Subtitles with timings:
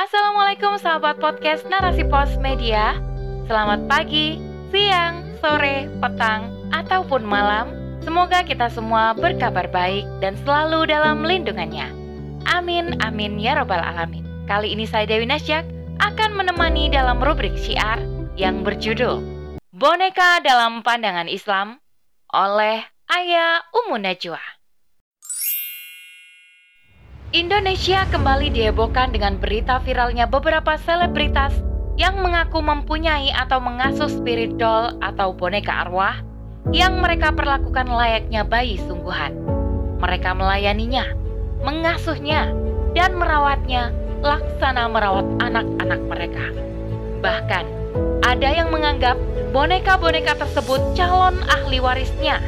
[0.00, 2.96] Assalamualaikum sahabat podcast Narasi Pos Media.
[3.44, 4.40] Selamat pagi,
[4.72, 7.68] siang, sore, petang, ataupun malam.
[8.00, 11.92] Semoga kita semua berkabar baik dan selalu dalam lindungannya.
[12.48, 14.24] Amin, amin, ya robbal alamin.
[14.48, 15.68] Kali ini saya Dewi Nasyak
[16.00, 18.00] akan menemani dalam rubrik syiar
[18.40, 19.20] yang berjudul
[19.68, 21.76] Boneka dalam Pandangan Islam
[22.32, 24.59] oleh Ayah Umu Najwa.
[27.30, 31.54] Indonesia kembali dihebohkan dengan berita viralnya beberapa selebritas
[31.94, 36.18] yang mengaku mempunyai atau mengasuh spirit doll atau boneka arwah
[36.74, 39.30] yang mereka perlakukan layaknya bayi sungguhan.
[40.02, 41.06] Mereka melayaninya,
[41.62, 42.50] mengasuhnya,
[42.98, 43.94] dan merawatnya
[44.26, 46.50] laksana merawat anak-anak mereka.
[47.22, 47.64] Bahkan,
[48.26, 49.14] ada yang menganggap
[49.54, 52.42] boneka-boneka tersebut calon ahli warisnya.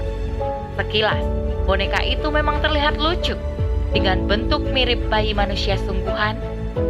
[0.74, 1.22] Sekilas,
[1.70, 3.38] boneka itu memang terlihat lucu,
[3.92, 6.36] dengan bentuk mirip bayi manusia sungguhan,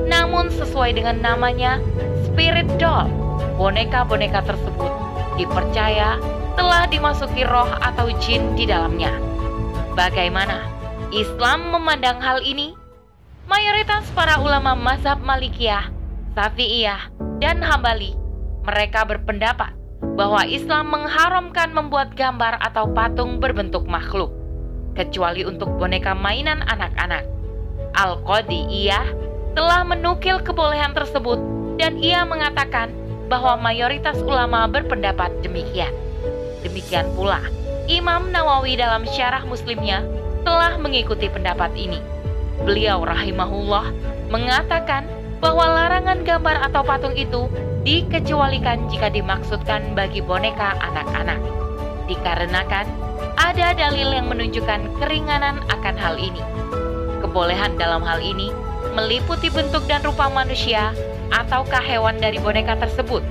[0.07, 1.83] namun sesuai dengan namanya,
[2.27, 3.11] spirit doll.
[3.59, 4.93] Boneka-boneka tersebut
[5.37, 6.19] dipercaya
[6.55, 9.13] telah dimasuki roh atau jin di dalamnya.
[9.93, 10.67] Bagaimana
[11.13, 12.75] Islam memandang hal ini?
[13.51, 15.91] Mayoritas para ulama mazhab Malikiyah,
[16.33, 17.11] Syafi'iyah,
[17.43, 18.15] dan Hambali,
[18.63, 19.75] mereka berpendapat
[20.15, 24.42] bahwa Islam mengharamkan membuat gambar atau patung berbentuk makhluk
[24.93, 27.25] kecuali untuk boneka mainan anak-anak.
[27.93, 29.07] Al-Qadiyah
[29.53, 31.37] telah menukil kebolehan tersebut
[31.77, 32.93] dan ia mengatakan
[33.29, 35.93] bahwa mayoritas ulama berpendapat demikian.
[36.65, 37.41] Demikian pula,
[37.89, 40.05] Imam Nawawi dalam syarah muslimnya
[40.45, 41.99] telah mengikuti pendapat ini.
[42.63, 43.91] Beliau rahimahullah
[44.31, 45.09] mengatakan
[45.43, 47.51] bahwa larangan gambar atau patung itu
[47.83, 51.43] dikecualikan jika dimaksudkan bagi boneka anak-anak.
[52.07, 52.87] Dikarenakan
[53.37, 56.43] ada dalil yang menunjukkan keringanan akan hal ini.
[57.23, 58.53] Kebolehan dalam hal ini
[58.93, 60.93] meliputi bentuk dan rupa manusia
[61.33, 63.25] ataukah hewan dari boneka tersebut,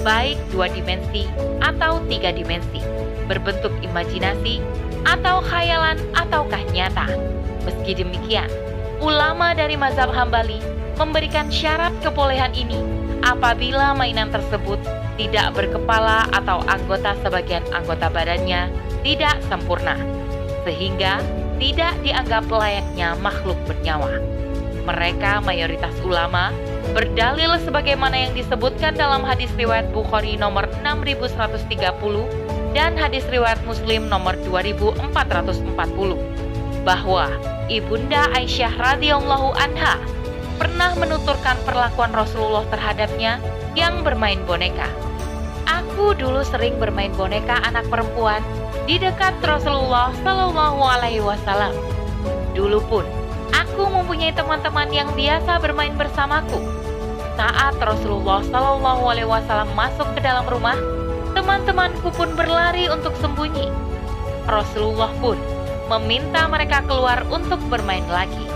[0.00, 1.28] baik dua dimensi
[1.60, 2.80] atau tiga dimensi,
[3.28, 4.64] berbentuk imajinasi
[5.04, 7.10] atau khayalan ataukah nyata.
[7.68, 8.48] Meski demikian,
[9.02, 10.58] ulama dari mazhab Hambali
[10.96, 12.78] memberikan syarat kebolehan ini
[13.22, 14.80] apabila mainan tersebut
[15.20, 18.72] tidak berkepala atau anggota sebagian anggota badannya
[19.02, 19.98] tidak sempurna,
[20.66, 21.22] sehingga
[21.58, 24.18] tidak dianggap layaknya makhluk bernyawa.
[24.82, 26.50] Mereka mayoritas ulama
[26.90, 34.34] berdalil sebagaimana yang disebutkan dalam hadis riwayat Bukhari nomor 6130 dan hadis riwayat Muslim nomor
[34.42, 34.98] 2440
[36.82, 37.30] bahwa
[37.70, 40.02] Ibunda Aisyah radhiyallahu anha
[40.58, 43.38] pernah menuturkan perlakuan Rasulullah terhadapnya
[43.78, 44.90] yang bermain boneka.
[45.70, 48.42] Aku dulu sering bermain boneka anak perempuan
[48.86, 51.74] di dekat Rasulullah Shallallahu Alaihi Wasallam.
[52.52, 53.04] Dulu pun
[53.54, 56.58] aku mempunyai teman-teman yang biasa bermain bersamaku.
[57.38, 60.74] Saat Rasulullah Shallallahu Alaihi Wasallam masuk ke dalam rumah,
[61.32, 63.70] teman-temanku pun berlari untuk sembunyi.
[64.50, 65.38] Rasulullah pun
[65.86, 68.46] meminta mereka keluar untuk bermain lagi.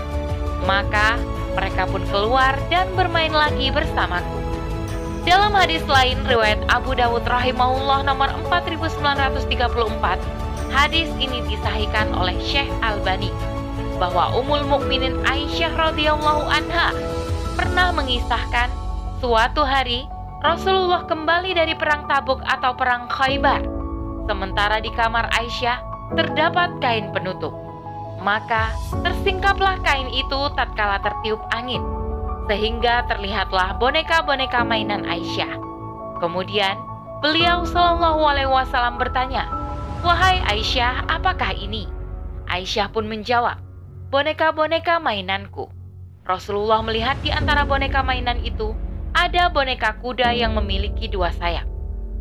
[0.67, 1.15] Maka
[1.55, 4.46] mereka pun keluar dan bermain lagi bersamaku.
[5.27, 9.11] Dalam hadis lain riwayat Abu Dawud rahimahullah nomor 4934,
[10.71, 13.27] hadis ini disahihkan oleh Syekh Albani
[13.99, 16.95] bahwa Ummul Mukminin Aisyah radhiyallahu anha
[17.59, 18.71] pernah mengisahkan
[19.19, 20.07] suatu hari
[20.47, 23.67] Rasulullah kembali dari perang Tabuk atau perang Khaybar.
[24.31, 25.83] Sementara di kamar Aisyah
[26.15, 27.51] terdapat kain penutup.
[28.23, 28.71] Maka
[29.03, 31.96] tersingkaplah kain itu tatkala tertiup angin
[32.47, 35.59] sehingga terlihatlah boneka-boneka mainan Aisyah.
[36.23, 36.79] Kemudian
[37.19, 39.51] beliau Shallallahu Alaihi Wasallam bertanya,
[40.01, 41.85] wahai Aisyah, apakah ini?
[42.47, 43.59] Aisyah pun menjawab,
[44.09, 45.67] boneka-boneka mainanku.
[46.23, 48.75] Rasulullah melihat di antara boneka mainan itu
[49.11, 51.67] ada boneka kuda yang memiliki dua sayap.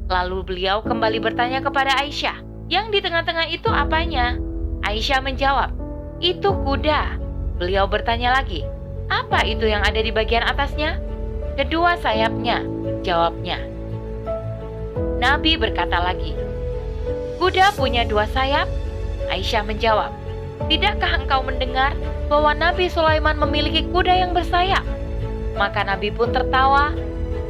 [0.07, 4.39] Lalu beliau kembali bertanya kepada Aisyah, yang di tengah-tengah itu apanya?
[4.87, 5.71] Aisyah menjawab,
[6.23, 7.19] itu kuda.
[7.59, 8.63] Beliau bertanya lagi,
[9.07, 10.99] apa itu yang ada di bagian atasnya?
[11.55, 12.63] Kedua sayapnya,
[13.07, 13.63] jawabnya.
[15.17, 16.37] Nabi berkata lagi,
[17.37, 18.69] Kuda punya dua sayap?
[19.29, 20.13] Aisyah menjawab,
[20.67, 21.93] Tidakkah engkau mendengar
[22.27, 24.83] bahwa Nabi Sulaiman memiliki kuda yang bersayap?
[25.55, 26.97] Maka Nabi pun tertawa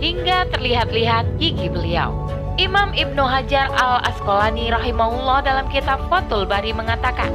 [0.02, 2.12] hingga terlihat-lihat gigi beliau.
[2.56, 7.32] Imam Ibnu Hajar al-Asqalani rahimahullah dalam kitab Fathul Bari mengatakan,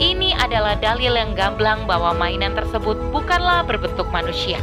[0.00, 4.60] ini adalah dalil yang gamblang bahwa mainan tersebut bukanlah berbentuk manusia.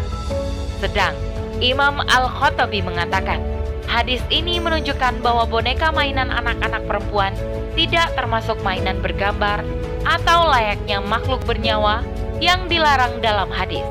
[0.82, 1.14] Sedang
[1.60, 3.44] Imam Al-Khattabi mengatakan,
[3.86, 7.36] hadis ini menunjukkan bahwa boneka mainan anak-anak perempuan
[7.76, 9.62] tidak termasuk mainan bergambar
[10.08, 12.02] atau layaknya makhluk bernyawa
[12.40, 13.84] yang dilarang dalam hadis.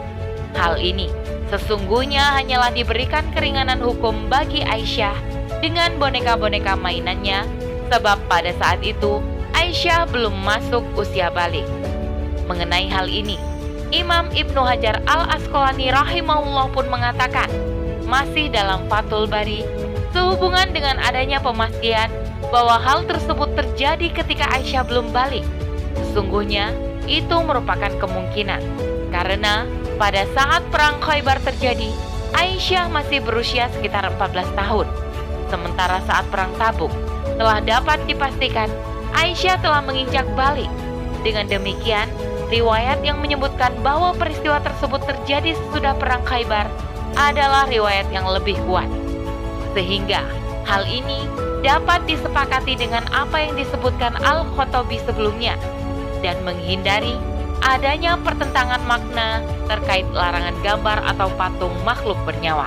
[0.56, 1.12] Hal ini
[1.48, 5.16] Sesungguhnya hanyalah diberikan keringanan hukum bagi Aisyah
[5.64, 7.48] dengan boneka-boneka mainannya,
[7.88, 9.24] sebab pada saat itu
[9.68, 11.68] Aisyah belum masuk usia balik.
[12.48, 13.36] Mengenai hal ini,
[13.92, 17.52] Imam Ibnu Hajar al-Asqalani rahimahullah pun mengatakan,
[18.08, 19.60] masih dalam Fathul Bari,
[20.16, 22.08] sehubungan dengan adanya pemastian
[22.48, 25.44] bahwa hal tersebut terjadi ketika Aisyah belum balik.
[26.00, 26.72] Sesungguhnya,
[27.04, 28.64] itu merupakan kemungkinan,
[29.12, 29.68] karena
[30.00, 31.92] pada saat perang Khaybar terjadi,
[32.32, 34.88] Aisyah masih berusia sekitar 14 tahun.
[35.52, 36.88] Sementara saat perang Tabuk,
[37.36, 38.72] telah dapat dipastikan
[39.16, 40.68] Aisyah telah menginjak balik.
[41.22, 42.08] Dengan demikian,
[42.48, 46.64] Riwayat yang menyebutkan bahwa peristiwa tersebut terjadi sesudah perang Khaybar
[47.20, 48.88] adalah riwayat yang lebih kuat.
[49.76, 50.24] Sehingga
[50.64, 51.28] hal ini
[51.60, 55.60] dapat disepakati dengan apa yang disebutkan Al-Khotobi sebelumnya
[56.24, 57.20] dan menghindari
[57.60, 62.64] adanya pertentangan makna terkait larangan gambar atau patung makhluk bernyawa.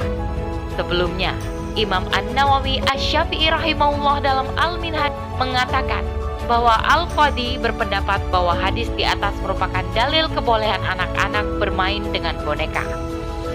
[0.77, 1.33] Sebelumnya,
[1.73, 5.09] Imam An-Nawawi Asy-Syafi'i rahimahullah dalam Al-Minhaj
[5.41, 6.05] mengatakan
[6.45, 12.83] bahwa Al-Qadi berpendapat bahwa hadis di atas merupakan dalil kebolehan anak-anak bermain dengan boneka.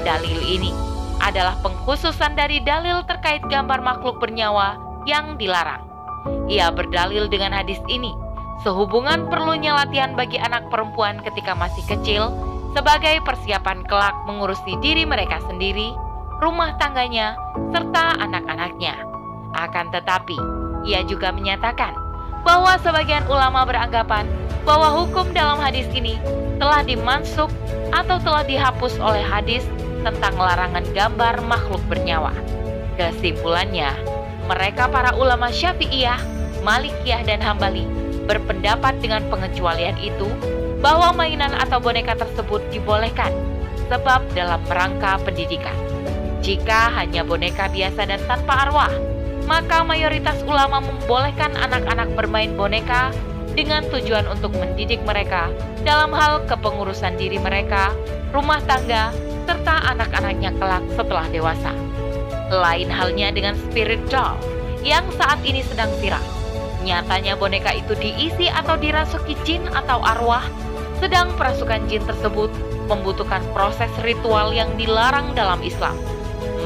[0.06, 0.71] Dalil ini
[1.19, 4.77] adalah pengkhususan dari dalil terkait gambar makhluk bernyawa
[5.09, 5.83] yang dilarang.
[6.50, 8.11] Ia berdalil dengan hadis ini,
[8.62, 12.35] sehubungan perlunya latihan bagi anak perempuan ketika masih kecil
[12.75, 15.97] sebagai persiapan kelak mengurusi diri mereka sendiri,
[16.44, 17.38] rumah tangganya,
[17.73, 18.94] serta anak-anaknya.
[19.56, 20.37] Akan tetapi,
[20.85, 21.97] ia juga menyatakan
[22.46, 24.31] bahwa sebagian ulama beranggapan
[24.62, 26.14] bahwa hukum dalam hadis ini
[26.62, 27.50] telah dimansuk
[27.90, 29.66] atau telah dihapus oleh hadis
[30.06, 32.31] tentang larangan gambar makhluk bernyawa.
[32.94, 33.90] Kesimpulannya,
[34.46, 36.22] mereka para ulama Syafi'iyah,
[36.62, 37.84] Malikiyah dan Hambali
[38.31, 40.31] berpendapat dengan pengecualian itu
[40.78, 43.34] bahwa mainan atau boneka tersebut dibolehkan
[43.90, 45.75] sebab dalam rangka pendidikan.
[46.42, 48.92] Jika hanya boneka biasa dan tanpa arwah,
[49.46, 53.14] maka mayoritas ulama membolehkan anak-anak bermain boneka
[53.56, 55.48] dengan tujuan untuk mendidik mereka
[55.87, 57.94] dalam hal kepengurusan diri mereka,
[58.34, 59.14] rumah tangga,
[59.48, 61.72] serta anak-anaknya kelak setelah dewasa.
[62.52, 64.37] Lain halnya dengan spirit doll
[64.84, 66.22] yang saat ini sedang viral.
[66.84, 70.44] Nyatanya boneka itu diisi atau dirasuki jin atau arwah,
[71.02, 72.52] sedang perasukan jin tersebut
[72.87, 75.99] membutuhkan proses ritual yang dilarang dalam Islam.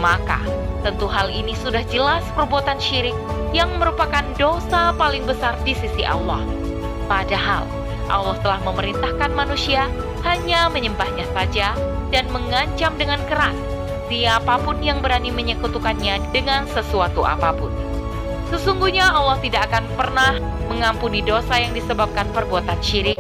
[0.05, 0.45] Maka,
[0.81, 3.17] Tentu hal ini sudah jelas perbuatan syirik
[3.53, 6.41] yang merupakan dosa paling besar di sisi Allah.
[7.05, 7.69] Padahal
[8.09, 9.87] Allah telah memerintahkan manusia
[10.25, 11.77] hanya menyembahnya saja
[12.09, 13.55] dan mengancam dengan keras
[14.11, 17.71] siapa pun yang berani menyekutukannya dengan sesuatu apa pun.
[18.51, 20.35] Sesungguhnya Allah tidak akan pernah
[20.67, 23.15] mengampuni dosa yang disebabkan perbuatan syirik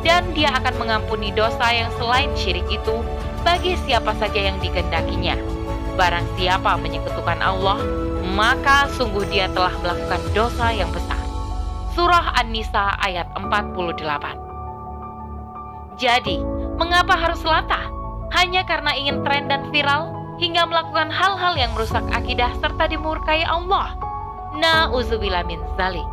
[0.00, 3.04] dan dia akan mengampuni dosa yang selain syirik itu
[3.44, 5.36] bagi siapa saja yang dikendakinya.
[5.94, 7.78] Barang siapa menyekutukan Allah,
[8.32, 11.20] maka sungguh dia telah melakukan dosa yang besar.
[11.92, 14.00] Surah An-Nisa ayat 48
[16.00, 16.40] Jadi,
[16.80, 17.92] mengapa harus latah?
[18.32, 20.08] Hanya karena ingin tren dan viral
[20.40, 23.92] hingga melakukan hal-hal yang merusak akidah serta dimurkai Allah.
[24.56, 26.08] Na'udzubillah min zalik.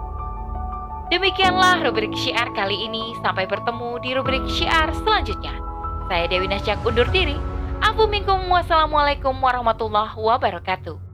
[1.09, 3.17] Demikianlah rubrik syiar kali ini.
[3.25, 5.57] Sampai bertemu di rubrik syiar selanjutnya.
[6.05, 7.58] Saya Dewi Nasyak undur diri.
[7.81, 11.08] Afu minkum wassalamualaikum warahmatullahi wabarakatuh.